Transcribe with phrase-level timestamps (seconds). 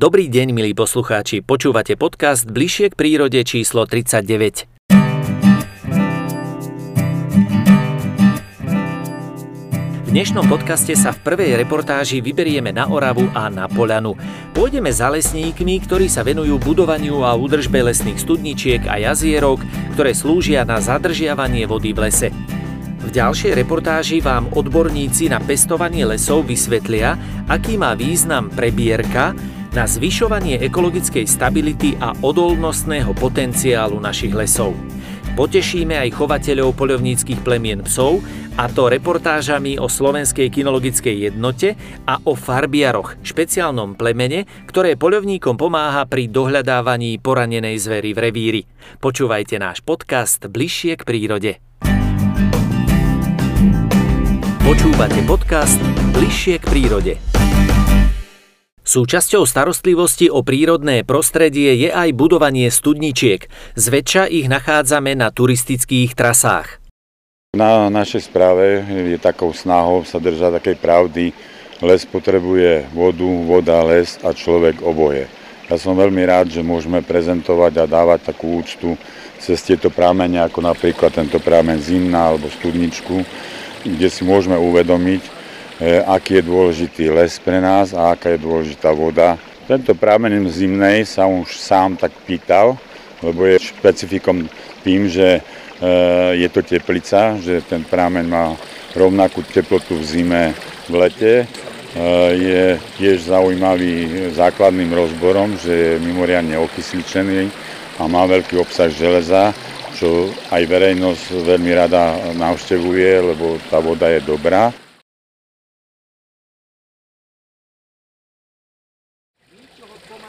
[0.00, 1.44] Dobrý deň, milí poslucháči.
[1.44, 4.64] Počúvate podcast Bližšie k prírode číslo 39.
[10.00, 14.16] V dnešnom podcaste sa v prvej reportáži vyberieme na Oravu a na Poľanu.
[14.56, 19.60] Pôjdeme za lesníkmi, ktorí sa venujú budovaniu a údržbe lesných studničiek a jazierok,
[20.00, 22.32] ktoré slúžia na zadržiavanie vody v lese.
[23.04, 27.20] V ďalšej reportáži vám odborníci na pestovanie lesov vysvetlia,
[27.52, 29.36] aký má význam prebierka,
[29.70, 34.74] na zvyšovanie ekologickej stability a odolnostného potenciálu našich lesov.
[35.38, 38.18] Potešíme aj chovateľov poľovníckých plemien psov,
[38.58, 46.04] a to reportážami o Slovenskej kinologickej jednote a o farbiaroch, špeciálnom plemene, ktoré poľovníkom pomáha
[46.04, 48.62] pri dohľadávaní poranenej zvery v revíri.
[49.00, 51.52] Počúvajte náš podcast Bližšie k prírode.
[54.60, 55.80] Počúvate podcast
[56.12, 57.39] Bližšie k prírode.
[58.90, 63.46] Súčasťou starostlivosti o prírodné prostredie je aj budovanie studničiek.
[63.78, 66.82] Zväčša ich nachádzame na turistických trasách.
[67.54, 71.30] Na našej správe je takou snahou sa držať takej pravdy.
[71.86, 75.30] Les potrebuje vodu, voda, les a človek oboje.
[75.70, 78.98] Ja som veľmi rád, že môžeme prezentovať a dávať takú úctu
[79.38, 83.22] cez tieto prámene, ako napríklad tento prámen Zimna alebo Studničku,
[83.86, 85.39] kde si môžeme uvedomiť,
[86.04, 89.40] aký je dôležitý les pre nás a aká je dôležitá voda.
[89.64, 92.76] Tento prámen zimnej sa už sám tak pýtal,
[93.24, 94.44] lebo je špecifikom
[94.84, 95.40] tým, že e,
[96.36, 98.52] je to teplica, že ten prámen má
[98.92, 100.44] rovnakú teplotu v zime,
[100.84, 101.34] v lete.
[101.40, 101.46] E,
[102.34, 102.64] je
[102.98, 107.48] tiež zaujímavý základným rozborom, že je mimoriadne okysličený
[108.00, 109.54] a má veľký obsah železa,
[109.96, 114.74] čo aj verejnosť veľmi rada navštevuje, lebo tá voda je dobrá.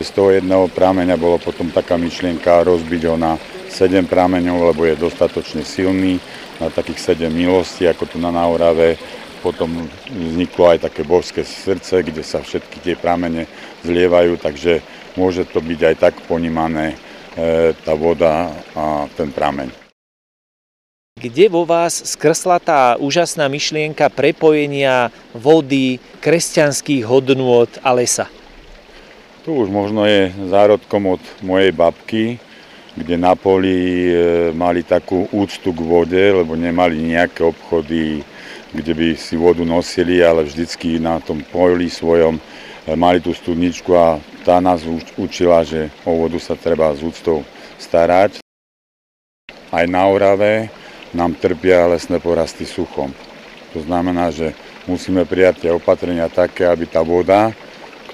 [0.02, 3.38] Z toho jedného prámeňa bolo potom taká myšlienka rozbiť ho na
[3.70, 6.18] 7 prámeňov, lebo je dostatočne silný,
[6.58, 8.98] na takých 7 milostí, ako tu na Naurave.
[9.42, 13.50] Potom vzniklo aj také božské srdce, kde sa všetky tie prámene
[13.82, 14.82] zlievajú, takže
[15.18, 19.74] môže to byť aj tak ponímané e, tá voda a ten prameň.
[21.18, 28.30] Kde vo vás skrsla tá úžasná myšlienka prepojenia vody, kresťanských hodnôt a lesa?
[29.42, 32.38] Tu už možno je zárodkom od mojej babky,
[32.94, 34.14] kde na poli e,
[34.54, 38.22] mali takú úctu k vode, lebo nemali nejaké obchody,
[38.70, 42.42] kde by si vodu nosili, ale vždycky na tom poli svojom e,
[42.94, 44.86] mali tú studničku a tá nás
[45.18, 47.42] učila, že o vodu sa treba s úctou
[47.82, 48.46] starať.
[49.74, 50.70] Aj na Orave
[51.18, 53.10] nám trpia lesné porasty suchom.
[53.74, 54.54] To znamená, že
[54.86, 57.50] musíme prijať tie opatrenia také, aby tá voda,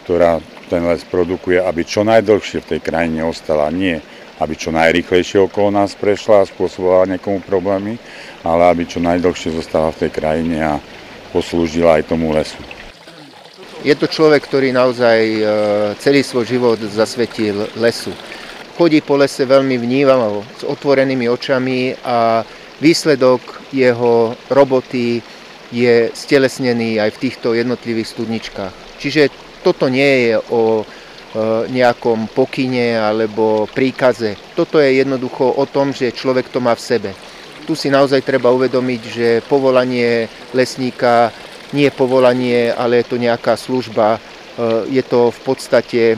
[0.07, 3.71] ktorá ten les produkuje, aby čo najdlhšie v tej krajine ostala.
[3.71, 4.03] Nie,
[4.37, 7.97] aby čo najrychlejšie okolo nás prešla a spôsobovala niekomu problémy,
[8.45, 10.73] ale aby čo najdlhšie zostala v tej krajine a
[11.33, 12.59] poslúžila aj tomu lesu.
[13.85, 15.41] Je to človek, ktorý naozaj e,
[16.01, 18.09] celý svoj život zasvetil lesu.
[18.73, 22.41] Chodí po lese veľmi vnívavo, s otvorenými očami a
[22.81, 23.41] výsledok
[23.73, 25.21] jeho roboty
[25.73, 28.73] je stelesnený aj v týchto jednotlivých studničkách.
[28.97, 30.85] Čiže toto nie je o e,
[31.71, 34.37] nejakom pokyne alebo príkaze.
[34.55, 37.09] Toto je jednoducho o tom, že človek to má v sebe.
[37.67, 41.35] Tu si naozaj treba uvedomiť, že povolanie lesníka
[41.75, 44.19] nie je povolanie, ale je to nejaká služba, e,
[44.91, 46.17] je to v podstate e,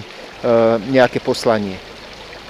[0.93, 1.89] nejaké poslanie.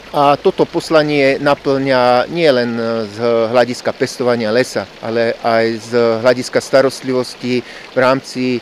[0.09, 2.73] A toto poslanie naplňa nie len
[3.13, 3.17] z
[3.53, 5.91] hľadiska pestovania lesa, ale aj z
[6.25, 7.61] hľadiska starostlivosti
[7.93, 8.57] v rámci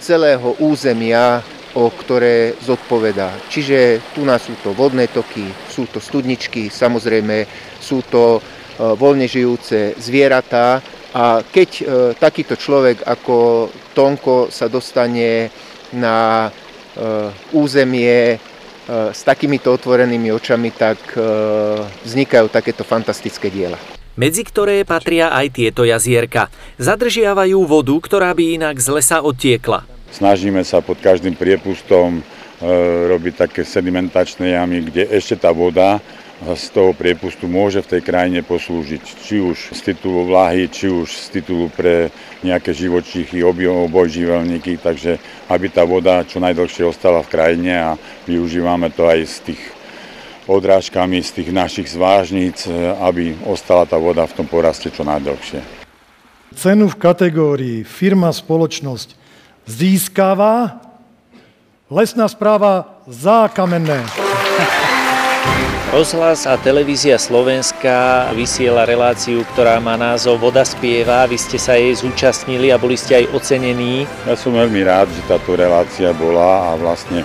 [0.00, 1.40] celého územia,
[1.76, 3.32] o ktoré zodpovedá.
[3.48, 7.44] Čiže tu nás sú to vodné toky, sú to studničky, samozrejme
[7.80, 8.40] sú to e,
[8.96, 10.80] voľne žijúce zvieratá
[11.12, 11.82] a keď e,
[12.16, 15.48] takýto človek ako Tonko sa dostane
[15.96, 16.48] na
[17.54, 18.34] územie
[18.90, 21.14] s takýmito otvorenými očami, tak
[22.02, 23.78] vznikajú takéto fantastické diela
[24.18, 26.50] medzi ktoré patria aj tieto jazierka.
[26.82, 29.86] Zadržiavajú vodu, ktorá by inak z lesa odtiekla.
[30.10, 32.22] Snažíme sa pod každým priepustom e,
[33.06, 36.02] robiť také sedimentačné jamy, kde ešte tá voda
[36.38, 39.02] z toho priepustu môže v tej krajine poslúžiť.
[39.02, 42.14] Či už z titulu vlahy, či už z titulu pre
[42.46, 45.18] nejaké živočíchy, obojživelníky, takže
[45.50, 47.90] aby tá voda čo najdlhšie ostala v krajine a
[48.30, 49.62] využívame to aj z tých
[50.48, 52.72] odrážkami z tých našich zvážnic, e,
[53.04, 55.60] aby ostala tá voda v tom poraste čo najdlhšie.
[56.56, 59.14] Cenu v kategórii firma spoločnosť
[59.68, 60.80] získava
[61.88, 64.04] Lesná správa Zákamenné.
[65.88, 71.24] Rozhlas a televízia Slovenska vysiela reláciu, ktorá má názov Voda spieva.
[71.24, 74.04] Vy ste sa jej zúčastnili a boli ste aj ocenení.
[74.28, 77.24] Ja som veľmi rád, že táto relácia bola a vlastne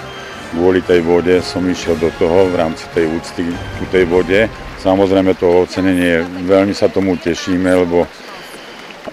[0.53, 3.41] kvôli tej vode som išiel do toho v rámci tej úcty
[3.81, 4.45] ku tej vode.
[4.85, 8.05] Samozrejme to ocenenie, veľmi sa tomu tešíme, lebo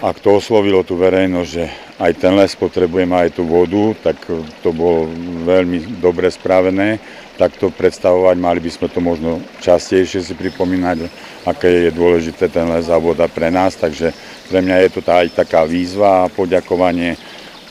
[0.01, 1.65] ak to oslovilo tú verejnosť, že
[1.97, 4.17] aj ten les potrebuje aj tú vodu, tak
[4.61, 5.09] to bolo
[5.45, 7.01] veľmi dobre spravené
[7.41, 11.09] takto predstavovať, mali by sme to možno častejšie si pripomínať,
[11.49, 14.13] aké je dôležité ten les a voda pre nás, takže
[14.45, 17.17] pre mňa je to tá, aj taká výzva a poďakovanie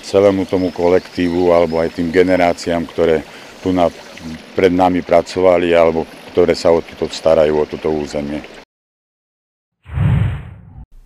[0.03, 3.23] celému tomu kolektívu alebo aj tým generáciám, ktoré
[3.61, 3.93] tu na,
[4.57, 8.41] pred nami pracovali alebo ktoré sa o toto starajú, o toto územie.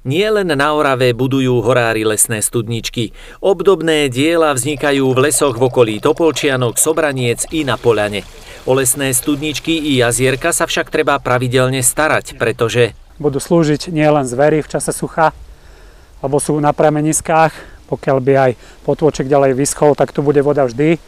[0.04, 3.16] Nie len na Orave budujú horári lesné studničky.
[3.40, 8.20] Obdobné diela vznikajú v lesoch v okolí Topolčianok, Sobraniec i na Poľane.
[8.68, 14.60] O lesné studničky i jazierka sa však treba pravidelne starať, pretože budú slúžiť nielen zvery
[14.60, 15.32] v čase sucha,
[16.20, 17.56] alebo sú na prameniskách,
[17.88, 18.52] pokiaľ by aj
[18.84, 21.00] potôček ďalej vyschol, tak tu bude voda vždy.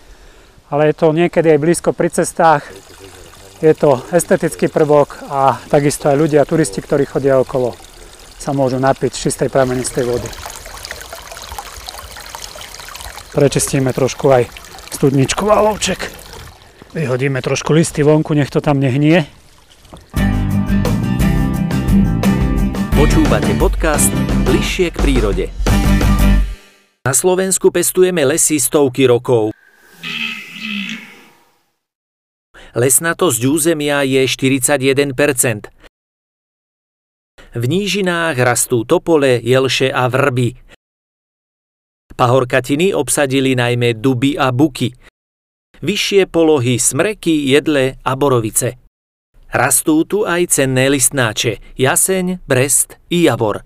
[0.66, 2.66] Ale je to niekedy aj blízko pri cestách,
[3.62, 7.72] je to estetický prvok a takisto aj ľudia, turisti, ktorí chodia okolo
[8.36, 10.28] sa môžu napiť z čistej pramenistej vody.
[13.32, 14.48] Prečistíme trošku aj
[14.92, 15.98] studničku valovček.
[16.92, 19.24] Vyhodíme trošku listy vonku, nech to tam nehnie.
[22.96, 24.08] Počúvate podcast
[24.48, 25.46] Bližšie k prírode.
[27.04, 29.52] Na Slovensku pestujeme lesy stovky rokov.
[32.76, 35.16] Lesnatosť územia je 41%.
[37.56, 40.60] V nížinách rastú topole, jelše a vrby.
[42.12, 44.92] Pahorkatiny obsadili najmä duby a buky.
[45.80, 48.76] Vyššie polohy smreky, jedle a borovice.
[49.48, 53.64] Rastú tu aj cenné listnáče, jaseň, brest i javor.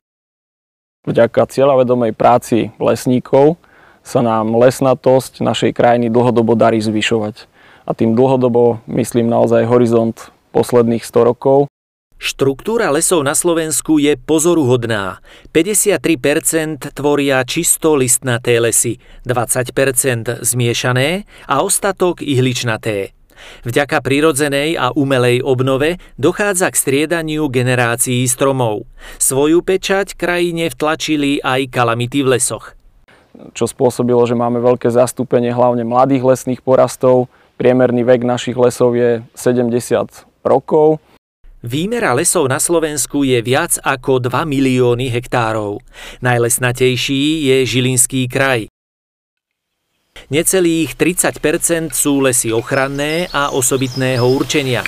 [1.03, 3.59] Vďaka cieľavedomej práci lesníkov
[4.07, 7.51] sa nám lesnatosť našej krajiny dlhodobo darí zvyšovať.
[7.85, 11.71] A tým dlhodobo myslím naozaj horizont posledných 100 rokov.
[12.21, 15.25] Štruktúra lesov na Slovensku je pozoruhodná.
[15.57, 23.17] 53% tvoria čisto listnaté lesy, 20% zmiešané a ostatok ihličnaté.
[23.65, 28.85] Vďaka prirodzenej a umelej obnove dochádza k striedaniu generácií stromov.
[29.17, 32.77] Svoju pečať krajine vtlačili aj kalamity v lesoch.
[33.57, 37.33] Čo spôsobilo, že máme veľké zastúpenie hlavne mladých lesných porastov.
[37.61, 39.69] Priemerný vek našich lesov je 70
[40.49, 40.97] rokov
[41.61, 45.85] Výmera lesov na Slovensku je viac ako 2 milióny hektárov.
[46.25, 48.73] Najlesnatejší je Žilinský kraj.
[50.33, 54.81] Necelých 30% sú lesy ochranné a osobitného určenia.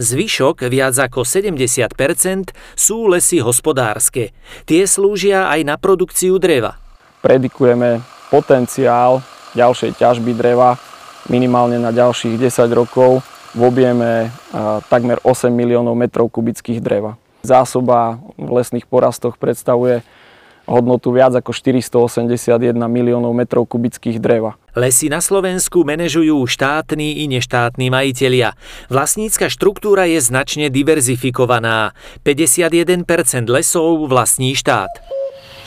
[0.00, 4.32] Zvyšok, viac ako 70% sú lesy hospodárske.
[4.64, 6.80] Tie slúžia aj na produkciu dreva.
[7.20, 8.00] Predikujeme
[8.32, 9.20] potenciál
[9.56, 10.76] ďalšej ťažby dreva
[11.28, 13.20] minimálne na ďalších 10 rokov
[13.56, 14.32] v objeme
[14.88, 17.16] takmer 8 miliónov metrov kubických dreva.
[17.40, 20.04] Zásoba v lesných porastoch predstavuje
[20.68, 24.60] hodnotu viac ako 481 miliónov metrov kubických dreva.
[24.76, 28.52] Lesy na Slovensku manažujú štátni i neštátni majitelia.
[28.92, 31.96] Vlastnícka štruktúra je značne diverzifikovaná.
[32.22, 34.92] 51% lesov vlastní štát.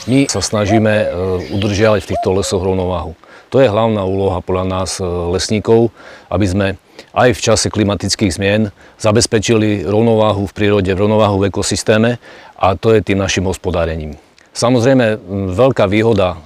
[0.05, 1.05] My sa snažíme e,
[1.53, 3.17] udržiavať v týchto lesoch rovnováhu.
[3.51, 5.91] To je hlavná úloha podľa nás e, lesníkov,
[6.31, 6.67] aby sme
[7.11, 12.15] aj v čase klimatických zmien zabezpečili rovnováhu v prírode, rovnováhu v ekosystéme
[12.55, 14.15] a to je tým našim hospodárením.
[14.55, 15.19] Samozrejme,
[15.51, 16.37] veľká výhoda e,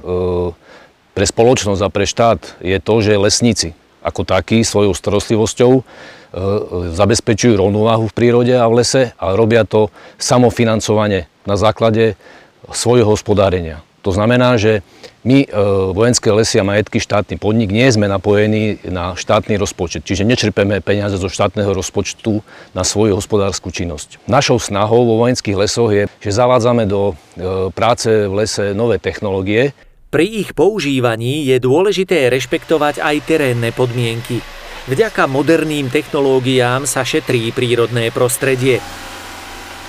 [1.14, 3.70] pre spoločnosť a pre štát je to, že lesníci
[4.02, 5.82] ako takí svojou starostlivosťou e,
[6.90, 12.18] zabezpečujú rovnováhu v prírode a v lese a robia to samofinancovanie na základe
[12.74, 13.85] svojho hospodárenia.
[14.06, 14.86] To znamená, že
[15.26, 15.48] my, e,
[15.90, 21.18] vojenské lesy a majetky, štátny podnik, nie sme napojení na štátny rozpočet, čiže nečerpeme peniaze
[21.18, 22.46] zo štátneho rozpočtu
[22.78, 24.22] na svoju hospodárskú činnosť.
[24.30, 29.74] Našou snahou vo vojenských lesoch je, že zavádzame do e, práce v lese nové technológie.
[30.14, 34.46] Pri ich používaní je dôležité rešpektovať aj terénne podmienky.
[34.86, 38.86] Vďaka moderným technológiám sa šetrí prírodné prostredie.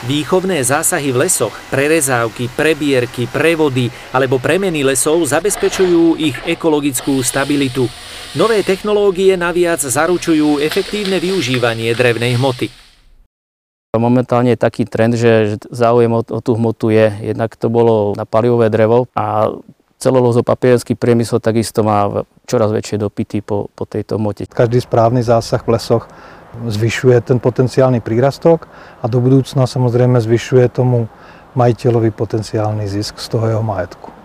[0.05, 7.89] Výchovné zásahy v lesoch, prerezávky, prebierky, prevody alebo premeny lesov zabezpečujú ich ekologickú stabilitu.
[8.37, 12.69] Nové technológie naviac zaručujú efektívne využívanie drevnej hmoty.
[13.97, 17.33] Momentálne je taký trend, že záujem o, o tú hmotu je.
[17.33, 19.49] Jednak to bolo na palivové drevo a
[19.97, 24.45] Celulózo-papierenský priemysel takisto má čoraz väčšie dopity po, po tejto mote.
[24.45, 26.05] Každý správny zásah v lesoch
[26.65, 28.65] zvyšuje ten potenciálny prírastok
[29.01, 31.07] a do budúcna samozrejme zvyšuje tomu
[31.57, 34.17] majiteľovi potenciálny zisk z toho jeho majetku.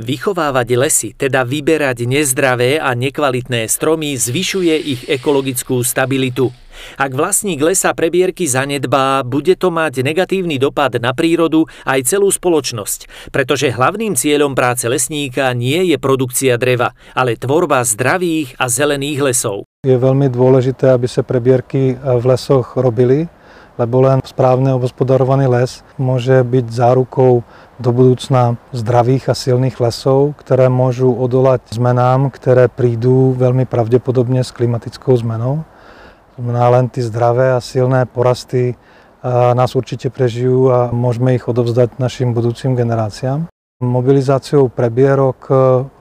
[0.00, 6.48] Vychovávať lesy, teda vyberať nezdravé a nekvalitné stromy, zvyšuje ich ekologickú stabilitu.
[6.96, 13.28] Ak vlastník lesa prebierky zanedbá, bude to mať negatívny dopad na prírodu aj celú spoločnosť,
[13.28, 19.69] pretože hlavným cieľom práce lesníka nie je produkcia dreva, ale tvorba zdravých a zelených lesov.
[19.80, 23.32] Je veľmi dôležité, aby sa prebierky v lesoch robili,
[23.80, 27.40] lebo len správne obospodarovaný les môže byť zárukou
[27.80, 34.52] do budúcna zdravých a silných lesov, ktoré môžu odolať zmenám, ktoré prídu veľmi pravdepodobne s
[34.52, 35.64] klimatickou zmenou.
[36.36, 38.76] Znamená len tie zdravé a silné porasty
[39.56, 43.48] nás určite prežijú a môžeme ich odovzdať našim budúcim generáciám.
[43.80, 45.52] Mobilizáciou prebierok e,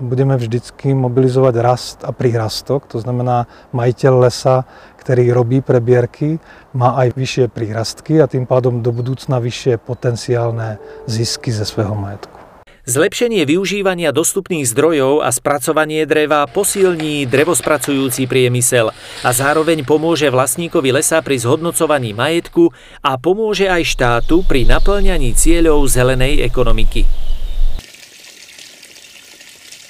[0.03, 4.67] budeme vždycky mobilizovať rast a prírastok, to znamená majiteľ lesa,
[4.99, 6.43] ktorý robí prebierky,
[6.75, 10.75] má aj vyššie prírastky a tým pádom do budúcna vyššie potenciálne
[11.07, 12.35] zisky ze svého majetku.
[12.83, 18.91] Zlepšenie využívania dostupných zdrojov a spracovanie dreva posilní drevospracujúci priemysel
[19.23, 25.87] a zároveň pomôže vlastníkovi lesa pri zhodnocovaní majetku a pomôže aj štátu pri naplňaní cieľov
[25.87, 27.28] zelenej ekonomiky.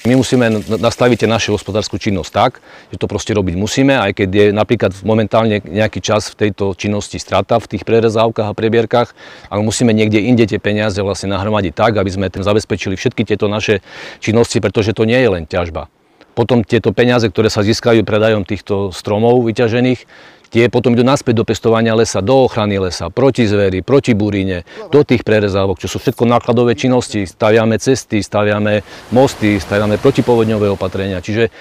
[0.09, 4.45] My musíme nastaviť našu hospodárskú činnosť tak, že to proste robiť musíme, aj keď je
[4.49, 9.13] napríklad momentálne nejaký čas v tejto činnosti strata v tých prerezávkach a prebierkach,
[9.53, 13.45] ale musíme niekde inde tie peniaze vlastne nahromadiť tak, aby sme tým zabezpečili všetky tieto
[13.45, 13.85] naše
[14.17, 15.93] činnosti, pretože to nie je len ťažba.
[16.33, 20.09] Potom tieto peniaze, ktoré sa získajú predajom týchto stromov vyťažených,
[20.49, 25.05] Tie potom idú naspäť do pestovania lesa, do ochrany lesa, proti zveri, proti buríne, do
[25.05, 27.29] tých prerezávok, čo sú všetko nákladové činnosti.
[27.29, 28.81] Staviame cesty, staviame
[29.13, 31.21] mosty, staviame protipovodňové opatrenia.
[31.21, 31.51] Čiže e,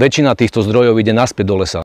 [0.00, 1.80] väčšina týchto zdrojov ide naspäť do lesa.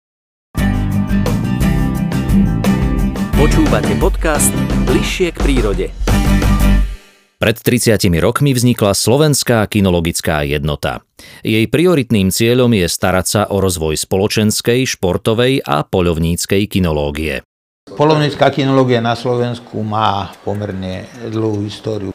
[3.35, 4.55] Počúvate podcast
[4.87, 5.85] Bližšie k prírode.
[7.39, 11.07] Pred 30 rokmi vznikla Slovenská kinologická jednota.
[11.39, 17.39] Jej prioritným cieľom je starať sa o rozvoj spoločenskej, športovej a poľovníckej kinológie.
[17.95, 22.11] Polovnícká kinológia na Slovensku má pomerne dlhú históriu.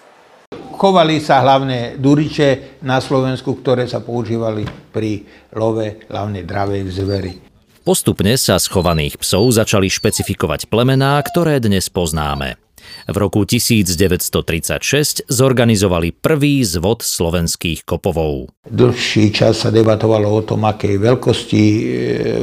[0.76, 5.24] Chovali sa hlavne duriče na Slovensku, ktoré sa používali pri
[5.56, 7.32] love hlavne dravej zvery.
[7.80, 12.63] Postupne sa schovaných psov začali špecifikovať plemená, ktoré dnes poznáme.
[13.04, 18.48] V roku 1936 zorganizovali prvý zvod slovenských kopovov.
[18.64, 21.82] Dlhší čas sa debatovalo o tom, akej veľkosti e,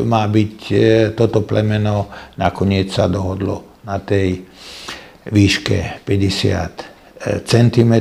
[0.06, 0.78] má byť e,
[1.18, 2.14] toto plemeno.
[2.38, 4.46] Nakoniec sa dohodlo na tej
[5.30, 6.92] výške 50
[7.46, 7.94] cm.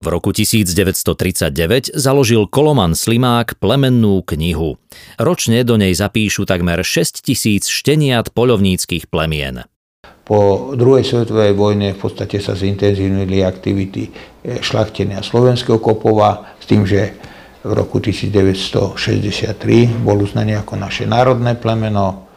[0.00, 4.80] V roku 1939 založil Koloman Slimák plemennú knihu.
[5.20, 9.68] Ročne do nej zapíšu takmer 6 tisíc šteniat poľovníckých plemien.
[10.30, 16.86] Po druhej svetovej vojne v podstate sa zintenzívnili aktivity eh, šlachtenia slovenského kopova s tým,
[16.86, 17.18] že
[17.66, 18.94] v roku 1963
[20.06, 22.30] bol uznaný ako naše národné plemeno.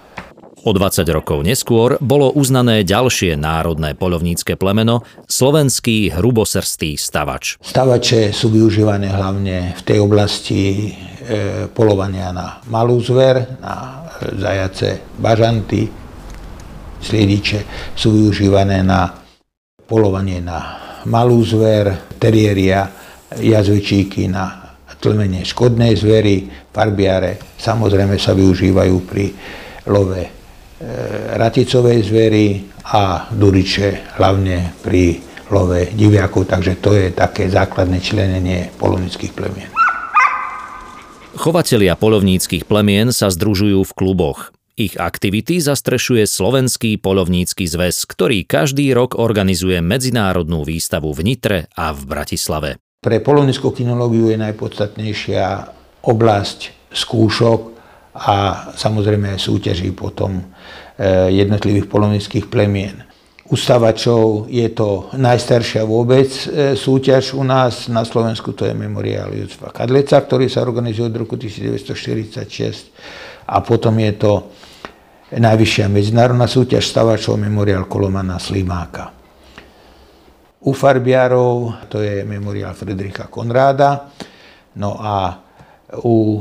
[0.64, 7.62] O 20 rokov neskôr bolo uznané ďalšie národné poľovnícke plemeno, slovenský hrubosrstý stavač.
[7.62, 14.08] Stavače sú využívané hlavne v tej oblasti e, polovania na malú zver, na
[14.40, 16.03] zajace, bažanty,
[17.04, 19.12] sliediče sú využívané na
[19.84, 22.88] polovanie na malú zver, teriéria,
[23.36, 24.64] jazvičíky na
[25.04, 29.26] tlmenie škodnej zvery, farbiare samozrejme sa využívajú pri
[29.92, 30.30] love e,
[31.36, 32.46] raticovej zvery
[32.88, 35.20] a duriče hlavne pri
[35.52, 39.72] love diviakov, takže to je také základné členenie polovnických plemien.
[41.36, 44.56] Chovatelia polovníckých plemien sa združujú v kluboch.
[44.74, 51.94] Ich aktivity zastrešuje Slovenský polovnícky zväz, ktorý každý rok organizuje medzinárodnú výstavu v Nitre a
[51.94, 52.82] v Bratislave.
[52.98, 55.46] Pre polovníckú kinológiu je najpodstatnejšia
[56.10, 57.60] oblasť skúšok
[58.18, 60.46] a samozrejme súťaží potom e,
[61.30, 63.06] jednotlivých polovníckých plemien.
[63.54, 67.94] Ustavačov je to najstaršia vôbec e, súťaž u nás.
[67.94, 72.90] Na Slovensku to je memoriál Jozfa Kadleca, ktorý sa organizuje od roku 1946
[73.46, 74.50] a potom je to
[75.32, 79.14] najvyššia medzinárodná súťaž stavačov Memoriál Kolomana Slimáka.
[80.64, 84.08] U farbiarov to je memoriál Fredrika Konráda,
[84.80, 85.36] no a
[86.04, 86.40] u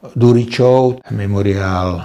[0.00, 2.02] Duričov memoriál e,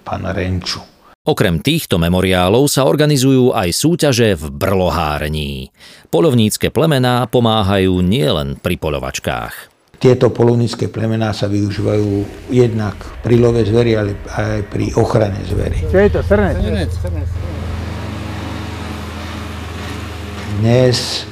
[0.00, 0.80] pána Renču.
[1.22, 5.70] Okrem týchto memoriálov sa organizujú aj súťaže v brlohárení.
[6.10, 9.71] Polovnícke plemená pomáhajú nielen pri polovačkách.
[10.02, 15.78] Tieto polovnícke plemená sa využívajú jednak pri love zvery, ale aj pri ochrane zvery.
[15.86, 16.20] Čo je to?
[16.26, 16.58] Srnec?
[16.58, 17.30] Srnec.
[20.58, 21.22] Dnes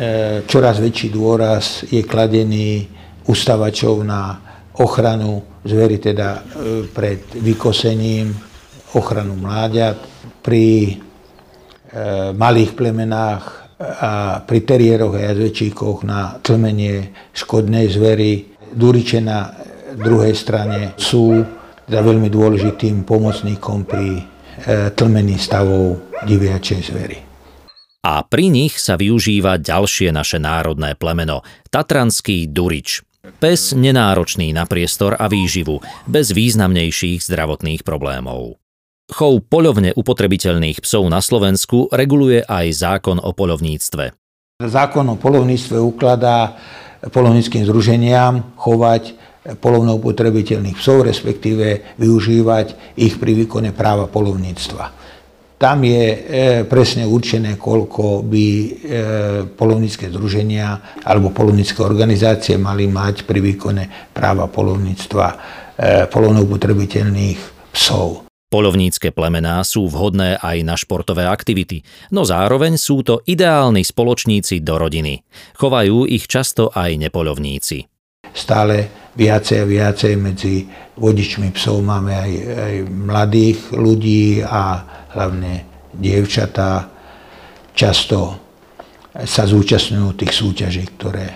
[0.00, 2.88] e, čoraz väčší dôraz je kladený
[3.28, 4.40] ustavačov na
[4.80, 8.32] ochranu zvery, teda e, pred vykosením,
[8.96, 10.00] ochranu mláďat,
[10.40, 10.94] pri e,
[12.32, 18.56] malých plemenách a pri teriéroch a jazvečíkoch na tlmenie škodnej zvery.
[18.72, 19.52] Duriče na
[19.96, 21.44] druhej strane sú
[21.86, 24.22] za veľmi dôležitým pomocníkom pri e,
[24.92, 27.18] tlmení stavov diviačej zvery.
[28.06, 33.02] A pri nich sa využíva ďalšie naše národné plemeno, tatranský durič.
[33.42, 38.62] Pes nenáročný na priestor a výživu, bez významnejších zdravotných problémov.
[39.06, 44.10] Chov poľovne upotrebiteľných psov na Slovensku reguluje aj zákon o polovníctve.
[44.58, 46.58] Zákon o polovníctve ukladá
[47.14, 49.14] polovníckým združeniam chovať
[49.62, 55.06] polovne upotrebiteľných psov, respektíve využívať ich pri výkone práva polovníctva.
[55.56, 56.18] Tam je e,
[56.68, 58.68] presne určené, koľko by e,
[59.56, 65.36] polovnícke združenia alebo polovnícke organizácie mali mať pri výkone práva polovníctva e,
[66.12, 68.25] polovne upotrebiteľných psov.
[68.56, 74.80] Polovnícke plemená sú vhodné aj na športové aktivity, no zároveň sú to ideálni spoločníci do
[74.80, 75.20] rodiny.
[75.60, 77.84] Chovajú ich často aj nepolovníci.
[78.32, 80.64] Stále viacej a viacej medzi
[80.96, 84.80] vodičmi psov máme aj, aj mladých ľudí a
[85.12, 85.52] hlavne
[85.92, 86.88] dievčatá.
[87.76, 88.40] Často
[89.20, 91.28] sa zúčastňujú tých súťaží, ktoré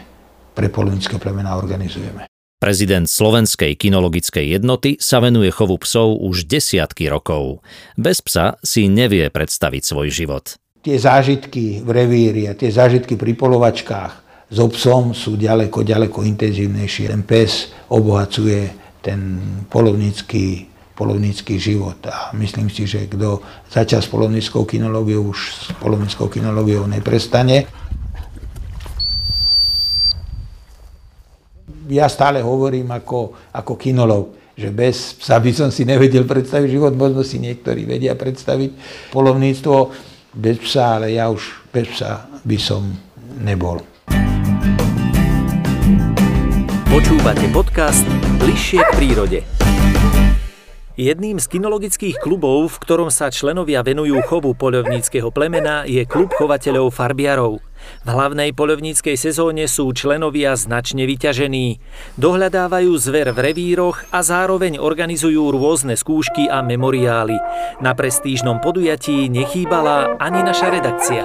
[0.57, 2.25] pre polovnícke plemená organizujeme.
[2.61, 7.65] Prezident Slovenskej kinologickej jednoty sa venuje chovu psov už desiatky rokov.
[7.97, 10.61] Bez psa si nevie predstaviť svoj život.
[10.85, 14.13] Tie zážitky v revíri tie zážitky pri polovačkách
[14.53, 17.09] so psom sú ďaleko, ďaleko intenzívnejšie.
[17.09, 18.69] Ten pes obohacuje
[19.01, 19.41] ten
[19.73, 23.41] polovnícky, polovnícky život a myslím si, že kto
[23.73, 27.65] začal s polovníckou kinológiou, už s polovníckou kinológiou neprestane.
[31.91, 36.95] Ja stále hovorím ako, ako kinolog, že bez psa by som si nevedel predstaviť život,
[36.95, 38.71] možno si niektorí vedia predstaviť
[39.11, 39.77] polovníctvo
[40.39, 42.87] bez psa, ale ja už bez psa by som
[43.43, 43.83] nebol.
[46.91, 48.07] Počúvate podcast
[48.43, 49.60] Bližšie k prírode.
[51.01, 56.93] Jedným z kinologických klubov, v ktorom sa členovia venujú chovu poľovníckého plemena, je klub chovateľov
[56.93, 57.65] farbiarov.
[58.05, 61.81] V hlavnej poľovníckej sezóne sú členovia značne vyťažení.
[62.21, 67.41] Dohľadávajú zver v revíroch a zároveň organizujú rôzne skúšky a memoriály.
[67.81, 71.25] Na prestížnom podujatí nechýbala ani naša redakcia.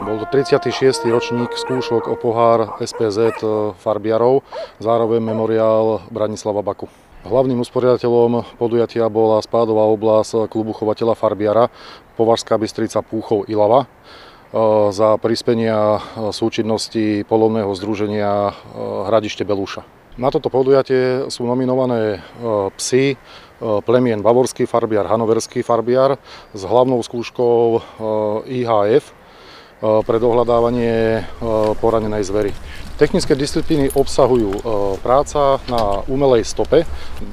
[0.00, 1.04] Bol to 36.
[1.04, 3.44] ročník skúšok o pohár SPZ
[3.76, 4.40] farbiarov,
[4.80, 7.07] zároveň memoriál Branislava Baku.
[7.26, 11.66] Hlavným usporiadateľom podujatia bola spádová oblasť klubu chovateľa Farbiara,
[12.14, 13.88] Považská Bystrica Púchov Ilava e,
[14.94, 18.52] za prispenia e, súčinnosti polovného združenia e,
[19.10, 19.82] Hradište Belúša.
[20.14, 22.18] Na toto podujatie sú nominované
[22.74, 23.14] psy
[23.86, 26.18] plemien Bavorský farbiar, Hanoverský farbiar
[26.50, 27.78] s hlavnou skúškou
[28.42, 29.14] IHF
[29.78, 31.22] pre dohľadávanie
[31.78, 32.50] poranenej zvery.
[32.98, 34.60] Technické disciplíny obsahujú e,
[34.98, 36.82] práca na umelej stope,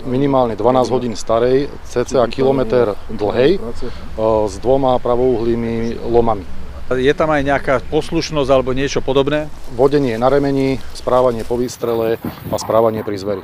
[0.05, 3.59] minimálne 12 hodín starej, cca kilometr dlhej, e,
[4.45, 6.45] s dvoma pravouhlými lomami.
[6.93, 9.49] Je tam aj nejaká poslušnosť alebo niečo podobné?
[9.73, 12.21] Vodenie na remení, správanie po výstrele
[12.53, 13.43] a správanie pri zveri.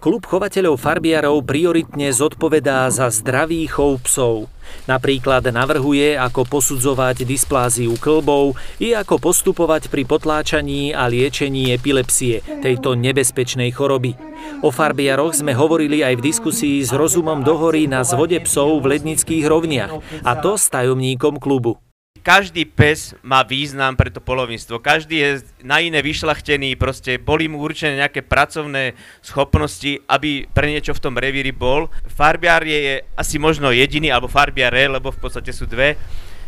[0.00, 4.48] Klub chovateľov farbiarov prioritne zodpovedá za zdravý chov psov.
[4.88, 12.96] Napríklad navrhuje, ako posudzovať dyspláziu klbov i ako postupovať pri potláčaní a liečení epilepsie, tejto
[12.96, 14.16] nebezpečnej choroby.
[14.64, 19.44] O farbiaroch sme hovorili aj v diskusii s Rozumom Dohory na zvode psov v Lednických
[19.44, 21.76] rovniach, a to s tajomníkom klubu
[22.20, 24.78] každý pes má význam pre to polovníctvo.
[24.78, 25.30] Každý je
[25.64, 31.16] na iné vyšlachtený, proste boli mu určené nejaké pracovné schopnosti, aby pre niečo v tom
[31.16, 31.88] revíri bol.
[32.06, 35.96] Farbiar je asi možno jediný, alebo farbiare, lebo v podstate sú dve,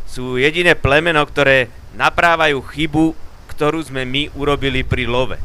[0.04, 3.16] sú jediné plemeno, ktoré naprávajú chybu,
[3.50, 5.36] ktorú sme my urobili pri love.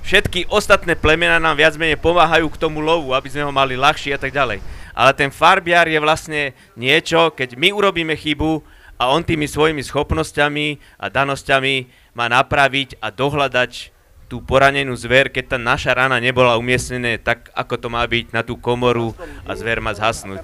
[0.00, 4.16] Všetky ostatné plemena nám viac menej pomáhajú k tomu lovu, aby sme ho mali ľahšie
[4.16, 4.64] a tak ďalej.
[4.96, 6.40] Ale ten farbiar je vlastne
[6.76, 11.74] niečo, keď my urobíme chybu, a on tými svojimi schopnosťami a danosťami
[12.12, 13.96] má napraviť a dohľadať
[14.28, 18.44] tú poranenú zver, keď tá naša rana nebola umiestnená tak, ako to má byť na
[18.44, 19.16] tú komoru
[19.48, 20.38] a zver má zhasnúť.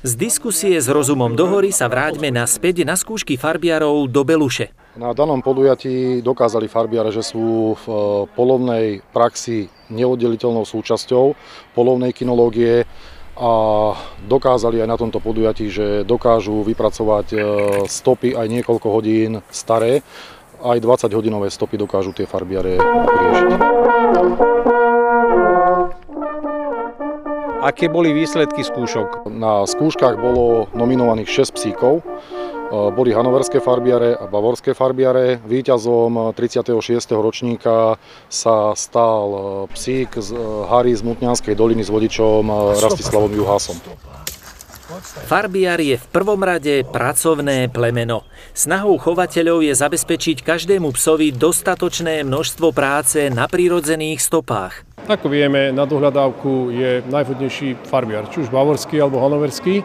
[0.00, 4.72] Z diskusie s rozumom do hory sa vráťme naspäť na skúšky farbiarov do Beluše.
[4.96, 7.98] Na danom podujatí dokázali farbiare, že sú v eh,
[8.32, 11.36] polovnej praxi neoddeliteľnou súčasťou
[11.76, 12.88] polovnej kinológie
[13.40, 13.52] a
[14.28, 17.40] dokázali aj na tomto podujatí, že dokážu vypracovať eh,
[17.88, 20.04] stopy aj niekoľko hodín staré.
[20.60, 23.50] Aj 20 hodinové stopy dokážu tie farbiare riešiť.
[27.60, 29.28] Aké boli výsledky skúšok?
[29.28, 32.00] Na skúškach bolo nominovaných 6 psíkov.
[32.72, 35.36] Boli hanoverské farbiare a bavorské farbiare.
[35.44, 36.72] Výťazom 36.
[37.20, 38.00] ročníka
[38.32, 39.28] sa stal
[39.76, 40.32] psík z
[40.72, 42.48] Harry z Mutňanskej doliny s vodičom
[42.80, 43.76] Rastislavom Juhásom.
[45.00, 48.28] Farbiar je v prvom rade pracovné plemeno.
[48.52, 54.84] Snahou chovateľov je zabezpečiť každému psovi dostatočné množstvo práce na prírodzených stopách.
[55.08, 59.82] Ako vieme, na dohľadávku je najvhodnejší farbiar, či už bavorský alebo hanoverský.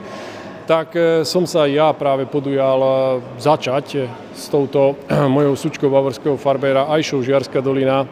[0.65, 2.89] Tak e, som sa ja práve podujal e,
[3.37, 3.99] začať e,
[4.33, 4.97] s touto
[5.35, 8.05] mojou sučkou bavorského farbera Ajšou Žiarská dolina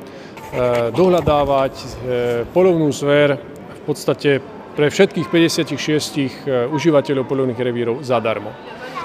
[0.94, 1.74] dohľadávať
[2.54, 3.42] polovnú sfér
[3.74, 4.38] v podstate
[4.74, 5.70] pre všetkých 56
[6.18, 6.30] e,
[6.74, 8.54] užívateľov polovných revírov zadarmo.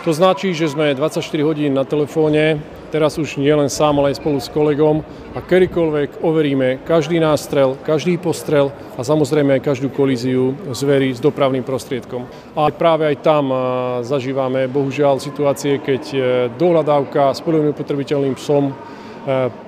[0.06, 2.56] To značí, že sme 24 hodín na telefóne,
[2.88, 5.04] teraz už nie len sám, ale aj spolu s kolegom
[5.36, 11.66] a kedykoľvek overíme každý nástrel, každý postrel a samozrejme aj každú kolíziu zvery s dopravným
[11.66, 12.24] prostriedkom.
[12.56, 13.56] A práve aj tam e,
[14.08, 16.18] zažívame bohužiaľ situácie, keď e,
[16.56, 18.72] dohľadávka s polovným potrebiteľným psom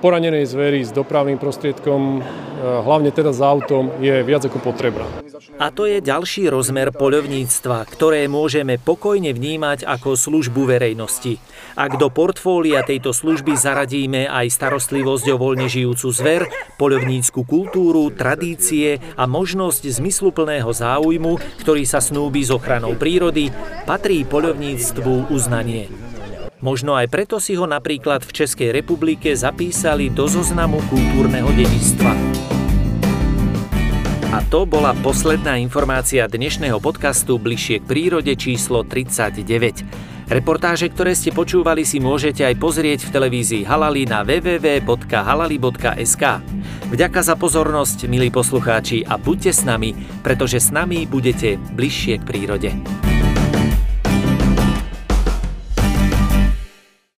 [0.01, 2.25] poranenej zvery s dopravným prostriedkom,
[2.61, 5.05] hlavne teda s autom, je viac ako potrebná.
[5.61, 11.37] A to je ďalší rozmer poľovníctva, ktoré môžeme pokojne vnímať ako službu verejnosti.
[11.77, 16.41] Ak do portfólia tejto služby zaradíme aj starostlivosť o voľne žijúcu zver,
[16.81, 23.53] poľovnícku kultúru, tradície a možnosť zmysluplného záujmu, ktorý sa snúbi s ochranou prírody,
[23.85, 26.10] patrí poľovníctvu uznanie.
[26.61, 32.13] Možno aj preto si ho napríklad v Českej republike zapísali do zoznamu kultúrneho dedičstva.
[34.31, 40.21] A to bola posledná informácia dnešného podcastu Bližšie k prírode číslo 39.
[40.31, 46.23] Reportáže, ktoré ste počúvali, si môžete aj pozrieť v televízii Halali na www.halali.sk.
[46.87, 49.91] Vďaka za pozornosť, milí poslucháči, a buďte s nami,
[50.23, 52.71] pretože s nami budete bližšie k prírode.